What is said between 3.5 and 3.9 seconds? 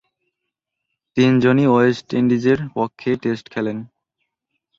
খেলেন।